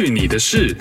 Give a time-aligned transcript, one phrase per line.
[0.00, 0.76] 去你的事！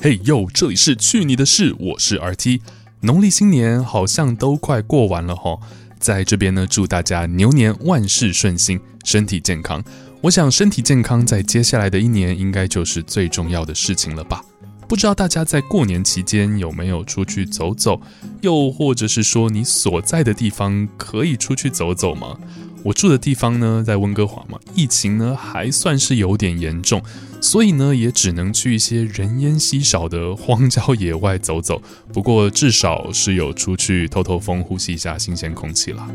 [0.00, 2.60] 嘿呦，这里是去你的事，我是 RT。
[3.00, 5.60] 农历新年好像都快过完了齁，
[5.98, 9.82] 在这边呢，祝大家牛年万事顺心，身体健康。
[10.20, 14.44] 我想身体健康在接下来的一年应该就是最重要的事情了吧。
[14.92, 17.98] 不知道大家在过年期间有没有出去走走，
[18.42, 22.36] 又或者是说你所在的地方可以出去走走吗？
[22.82, 27.02] 我住的地方呢，在温哥华嘛，疫情呢还算是有点严重，
[27.40, 31.80] 所以呢也只能去一些人烟稀少的荒郊野外走走。
[32.12, 36.06] 不过至少是有出去透透风，呼吸一下新鲜空气啦。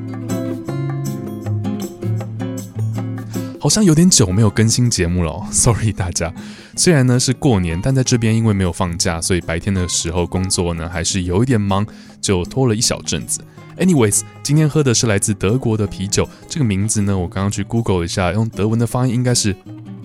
[3.60, 6.34] 好像有点久没有更新节目了， sorry 大家。
[6.76, 11.86] 虽然呢是过年，但在这边因为没有放假，所以白天的时候工作呢还是有一点忙，
[12.22, 13.42] 就拖了一小阵子。
[13.78, 19.56] Anyways，今天喝的是来自德国的啤酒，这个名字呢我刚刚去 Google 一下，用德文的发音应该是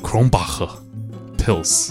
[0.02, 0.68] Kronbach
[1.38, 1.90] Pils。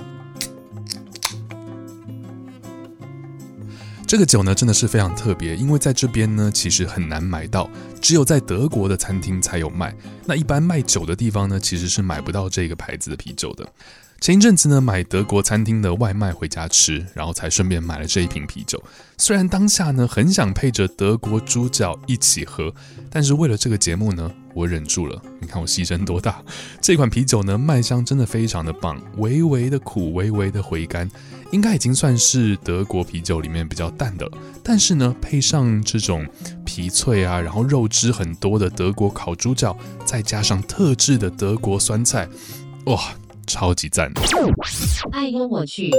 [4.12, 7.70] 这个酒呢真的是非常特别，因为在这边呢其实很难买到，
[8.02, 9.96] 只有在德国的餐厅才有卖。
[10.26, 13.66] 那一般卖酒的地方呢其实是买不到这个牌子的啤酒的。
[14.20, 18.84] 前一阵子呢买德国餐厅的外卖回家吃，然后才顺便买了这一瓶啤酒。
[19.18, 22.76] 虽然当下呢很想配着德国猪脚一起喝，
[23.10, 25.22] 但是为了这个节目呢我忍住了。
[25.40, 26.42] 你看我牺牲多大？
[26.82, 31.10] 这款啤酒呢麦香真的非常的棒，微微的苦，微微的回甘。
[31.52, 36.26] 应该已经算是德国啤酒里面比较淡的了，但是呢，配上这种
[36.64, 42.26] 皮脆啊，然后肉汁很多的德国烤猪脚，再加上特制的德国酸菜，
[42.86, 42.98] 哇，
[43.46, 44.10] 超级赞！
[45.12, 45.92] 哎呦我去。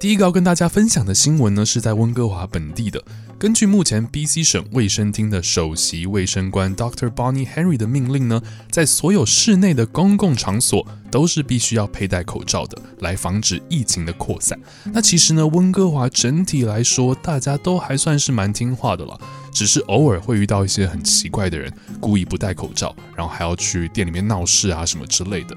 [0.00, 3.04] 第一个要跟大家分享的新闻呢，是在温哥华本地的。
[3.38, 7.10] 根据目前 BC 省卫生厅的首席卫生官 Dr.
[7.10, 8.40] Bonnie Henry 的命令呢，
[8.70, 14.58] 在所有室内的公共场所都是必须要佩戴口罩的，来防止疫情的扩散。
[14.86, 19.20] 那其实呢，温哥华整体来说，大家都还算是蛮听话的了，
[19.52, 25.54] 只是偶尔会遇到一些很奇怪的人，故意不戴口罩，然后还要去店里面闹事啊什么之类的。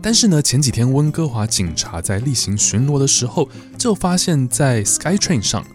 [0.00, 5.66] 但是呢，前几天温哥华警察在例行巡逻的时候，就发现，在 SkyTrain 上，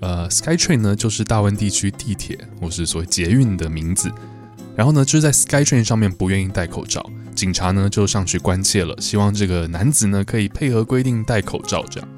[0.00, 4.10] 呃，SkyTrain 呢就是大温地区地铁或是所谓捷运的名字。
[4.74, 11.84] 然后呢，就是在 SkyTrain 上面不愿意戴口罩，警察呢就上去关切了，希望这个男子呢可以配合规定戴口罩。
[11.90, 12.08] 这样，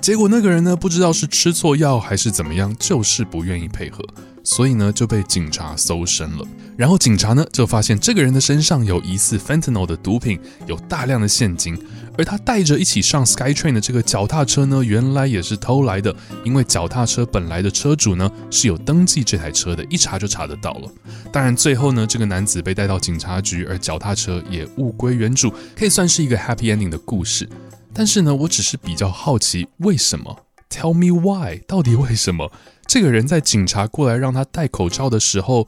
[0.00, 4.04] 结果那个人呢不知道是吃错药还是怎么样，就是不愿意配合。
[4.44, 6.46] 所以呢，就被警察搜身了。
[6.76, 11.76] 然后警察呢，就发现这个人的身上有疑似 fentanyl 的毒品，有大量的现金。
[12.16, 16.14] 而他带着一起上 SkyTrain 的这个脚踏车呢，原来也是偷来的。
[16.44, 20.90] 因为脚踏车本来的车主呢是有登记这台车的，一查就查得到了。
[21.32, 27.48] 当然，最后呢，这个男子被带到警察局，而脚踏车也物归原主，可以算是一个 happy ending 的故事。
[27.92, 31.60] 但是呢，我只是比较好奇，为什么？Tell me why？
[31.66, 32.52] 到底为什么？
[32.86, 35.66] 这个人在警察过来让他戴口罩的时候，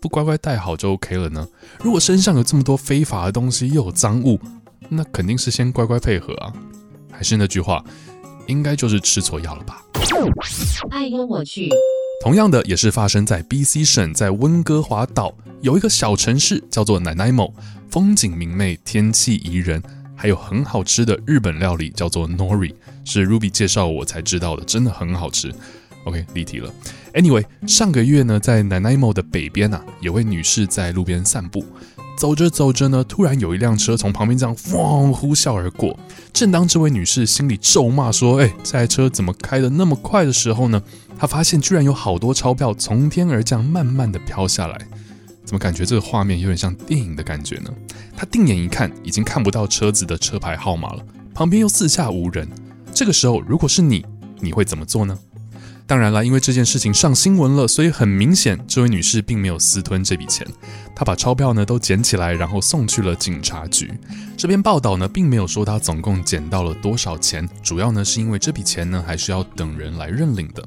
[0.00, 1.46] 不乖乖戴好就 OK 了呢？
[1.82, 4.38] 如果身上有这么多非法的东西又有赃物，
[4.88, 6.52] 那肯定是先乖乖配合啊。
[7.10, 7.84] 还是那句话，
[8.46, 9.82] 应该就是吃错药了吧？
[10.90, 11.68] 爱跟我去。
[12.22, 17.52] 同样的，也是发生在 BC 省，在温哥华岛有一个小城市叫做 Nanaimo，
[17.88, 19.82] 风景明媚，天气宜人，
[20.14, 22.74] 还有很好吃的日本料理叫做 Nori，
[23.04, 25.52] 是 Ruby 介绍我才知道的，真的很好吃。
[26.08, 26.72] OK，离题了。
[27.12, 31.62] Anyway，上个月呢，在 Nanaimo 的北边啊，有位女士在路边散步，
[32.16, 35.98] 走着走着呢，突然有一辆车从旁边这样咣呼啸而过。
[36.32, 40.82] 正当这位女士心里咒骂说：“哎，这台车怎么开得那么快？”的时候呢，
[41.18, 44.78] 她发现居然有好多钞票从天而降，慢慢的飘下来。
[45.44, 47.70] 怎么感觉这个画面有点像电影的感觉呢？
[48.16, 51.04] 她定眼一看，已经看不到车子的车牌号码了，
[51.34, 52.48] 旁边又四下无人。
[52.94, 54.04] 这个时候，如果是你，
[54.40, 55.18] 你会怎么做呢？
[55.88, 60.46] 当然了，因为这件事情上新闻了，所以很明显，这位女士并没有私吞这笔钱。
[60.94, 63.90] 她把钞票呢都捡起来，然后送去了警察局。
[64.36, 70.62] 这篇报道呢并没有说她总共捡到了多少钱，主要呢是因为这笔钱呢还是要等人来认领的。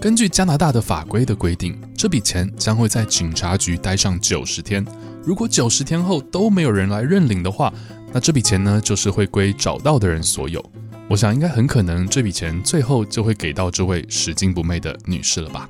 [0.00, 4.86] 根据加拿大的法规的规定，这笔钱将会在警察局待上九十天。
[5.24, 7.74] 如果九十天后都没有人来认领的话，
[8.12, 10.64] 那这笔钱呢就是会归找到的人所有。
[11.10, 15.68] 我想应该很可能这笔钱最后就会给到这位拾金不昧的女士了吧。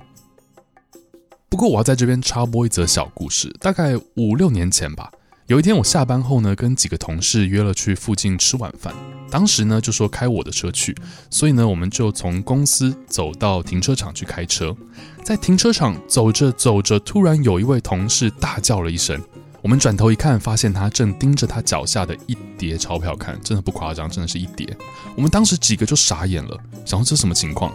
[1.48, 5.10] 不过我要在这边插播一则小故事，大概五六年前吧，
[5.46, 8.94] 有一天我下班后呢，跟几个同事约了去附近吃晚饭。
[9.30, 10.94] 当时呢就说开我的车去，
[11.30, 14.76] 所以呢我们就从公司走到停车场去开车。
[15.24, 19.18] 在停车场走着走着，突然有一位同事大叫了一声。
[19.62, 24.74] 我们转头一看，发现他正盯着他脚下的一叠钞票看，真的不夸张，真的是一叠。
[25.14, 27.72] 我们当时几个就傻眼了，想说这什么情况？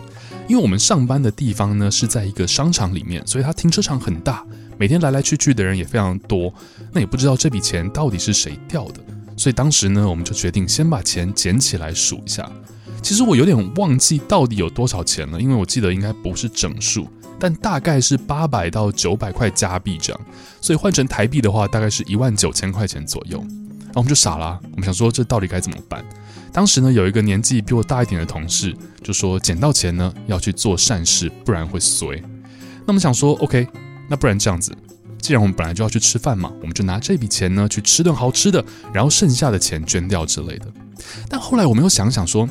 [0.48, 4.44] 因为我们上班的地方呢是在一个商场里面，所以他停车场很大，
[4.78, 6.52] 每天来来去去的人也非常多。
[6.92, 9.00] 那也不知道这笔钱到底是谁掉的，
[9.38, 12.50] 所以当时呢，我们就决定先把钱捡起来数一下。
[13.02, 17.08] 其实我有点忘记到底有多少钱了，因为我记得应该不是整数。
[17.40, 20.22] 但大概是八百到九百块加币这样，
[20.62, 23.38] 所以换成台币的话，大概是一万九千块钱左右。
[23.40, 26.04] 然后我们就傻了，我们想说这到底该怎么办？
[26.52, 32.22] 当时呢，有一个年纪比我大一点的同事就说，捡到钱呢要去做善事，不然会衰。
[32.22, 33.68] 那我们想说，OK，
[34.10, 34.76] 那不然这样子，
[35.20, 40.68] 既然我们本来就要去吃饭嘛，我们就拿这笔钱呢去吃顿好吃的，然后剩下的钱捐掉之类的。
[41.30, 42.48] 但后来我们又想想说，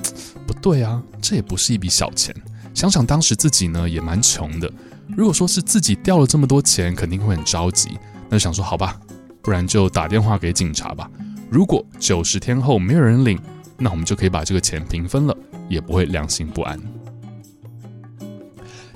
[0.46, 2.34] 不对啊，这也不是一笔小钱。
[2.74, 4.70] 想想当时自己呢也蛮穷的，
[5.16, 7.96] 如果说是自己掉了这么多钱，肯定会很着急。
[8.28, 9.00] 那就想说好吧，
[9.40, 11.08] 不然就打电话给警察吧。
[11.48, 13.38] 如果九十天后没有人领，
[13.78, 15.36] 那我们就可以把这个钱平分了，
[15.68, 16.80] 也不会良心不安。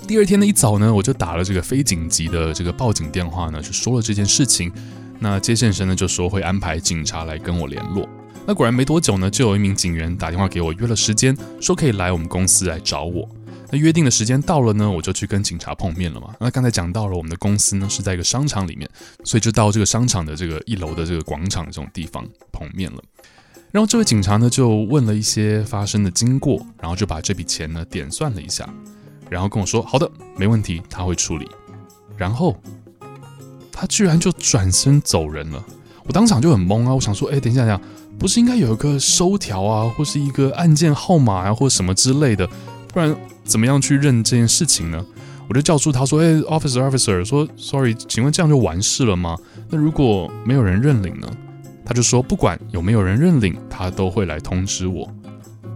[0.09, 4.73] 第二天的一早呢，我就打了这个非紧急的这个报警电话呢，就说了这件事情。
[5.21, 8.09] 那接线生呢就说会安排警察来跟我联络。
[8.47, 13.29] 那果然没多久呢，就有一名警员打电话给我约了时间，说可以来我们公司来找我。
[13.71, 16.35] 那约定的时间到了呢，我就去跟警察碰面了嘛。
[16.41, 18.89] 那刚才讲到了，我们的公司呢是在一个商场里面，
[19.25, 23.03] 所以就到这个商场的这个一楼的这个广场这种地方碰面了。
[23.71, 28.67] 然后这位警察呢就问了一些发生的经过，然后就把这笔钱呢点算了一下，
[29.29, 31.47] 然后跟我说：“好的，没问题，他会处理。”
[32.17, 32.57] 然后
[33.71, 35.63] 他居然就转身走人了。
[36.05, 37.85] 我当场就很懵啊，我想说：“哎，等一下，等一下，
[38.19, 42.49] 不是应该有一个收条啊，或是一个案件号码啊，或什么之类的，
[42.99, 45.03] 不然？”怎么样去认这件事情呢？
[45.49, 49.39] 我就叫住他说：“哎，officer，officer，说，sorry，请问这样就完事了吗？
[49.71, 51.27] 那如果没有人认领呢？”
[51.87, 55.11] 他就说：“不管有没有人认领，他都会来通知我。”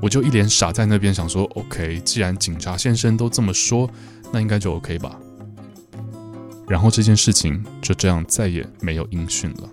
[0.02, 3.88] 我就一脸傻在那边想说：“OK，既然警察先生都这么说，
[4.30, 5.18] 那应该就 OK 吧。”
[6.68, 9.70] 然后这件事情就这样再也没有音讯了。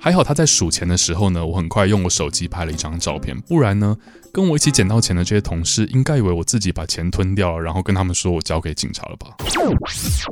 [0.00, 3.96] 还好他在数钱的时候呢，我很快用我手机拍了一张照片，不然呢，
[4.32, 9.36] 跟我一起捡到钱的这些同事应该以为我自己把钱吞掉了，然后跟他们说我交给警察了吧。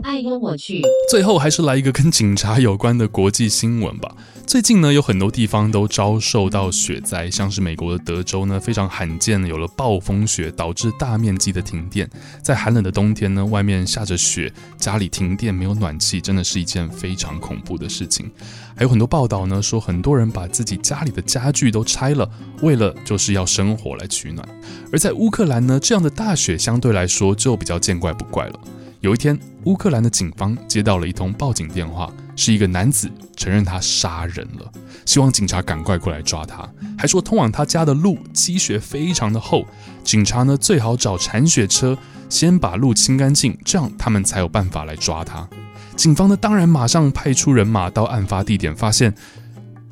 [0.05, 0.81] 哎呦我去！
[1.11, 4.15] 最后还是来一个跟警察有关的国际新闻吧。
[4.47, 12.09] 最近呢，有很多地方都遭受到雪灾，像是美国的德州呢，非常罕见的有了暴风雪，导致大面积的停电。
[12.41, 18.31] 在寒冷的冬天呢，外面下着雪，家里停电没有暖气，真的是一件非常恐怖的事情。
[18.77, 22.29] 还有很多报道呢，说很多人把自己家里的家具都拆了，
[22.63, 24.47] 为了就是要生火来取暖。
[24.93, 28.61] 而在乌克兰呢，这样的大雪相对来说就比较见怪不怪了。
[29.01, 32.13] 有一天，乌克兰的警方接到了一通报警电话。
[32.39, 34.71] 是一个男子承认他杀人了，
[35.07, 36.69] 希望警察赶快过来抓他，
[36.99, 39.65] 还说通往他家的路积雪非常的厚，
[40.05, 41.97] 警察呢最好找铲雪车
[42.29, 45.49] 先把路清干净，这样他们才有办法来抓他。
[45.97, 49.15] 警方呢当然马上派出人马到案发地点，发现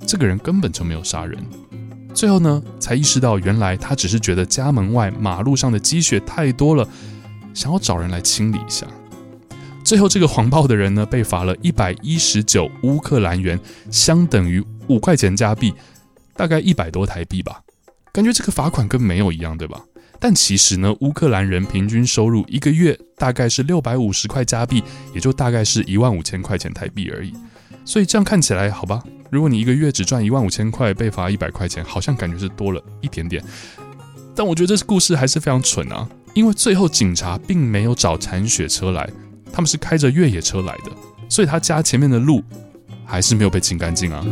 [0.06, 1.38] 这个人根本就没有杀人，
[2.14, 6.86] 最后呢才意识到原来他只是觉得家门外马路上的积雪太多了，
[7.52, 8.87] 想要找人来清理一下。
[9.84, 15.75] 最后，这个谎报的人呢，被罚了一百一十九乌克兰元，相等于五块钱加币，
[16.37, 17.61] 大概一百多台币吧。
[18.11, 19.82] 感觉这个罚款跟没有一样，对吧？
[20.18, 24.82] 但其实呢，乌克兰人平均收入一个月大概是六百五十块加币，
[25.12, 27.34] 也就大概是一万五千块钱台币而已。
[27.84, 33.43] 所以这样看起来，好吧，如果你一个月只赚一万五千块，被罚一百块钱，好像感觉是多了一点点。
[34.35, 39.09] 但我觉得这故事还是非常蠢啊，因为最后警察并没有找铲雪车来。
[39.52, 40.90] 他们是开着越野车来的，
[41.28, 42.43] 所以他家前面的路
[43.04, 44.25] 还是没有被清干净啊。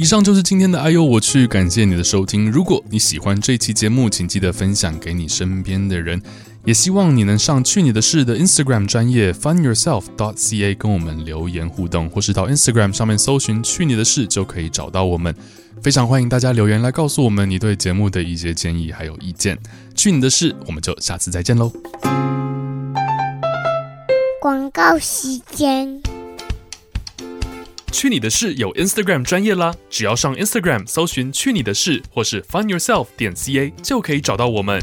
[0.00, 2.48] 以上就是今天的哎呦我去，感谢你的收听。
[2.48, 6.22] 如果你喜欢这期节目，请记得分享给你身边的人，
[6.64, 15.34] 也希望你能上去你的事的 Instagram 专业 funyourself.ca 跟我们留言互动，或是到 Instagram 上面搜寻去你的事就可以找到我们。
[15.82, 19.58] 非常欢迎大家留言来告诉我们你对节目的一些建议还有意见。
[19.96, 21.72] 去你的事，我们就下次再见喽。
[24.40, 26.00] 广告时间。
[27.92, 34.82] 去你的事有 Instagram 专业啦，只要上 Instagram 搜寻去你的事或是 funyourself 点 ca 就可以找到我们。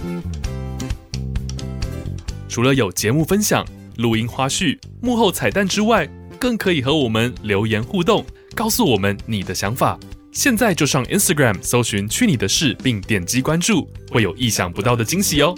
[2.49, 3.65] 除了有节目分享。
[3.97, 6.05] 录音花絮、幕后彩蛋之外，
[6.37, 9.97] 更可以和我们留言互动，告诉我们你的想法。
[10.33, 15.55] 现在就上 Instagram 搜寻“去你的事”，并点击关注，会有意想不到的惊喜哦！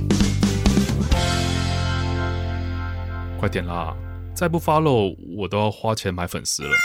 [3.40, 3.96] 快点啦，
[4.36, 6.76] 再不 follow 我都要花钱买粉丝了。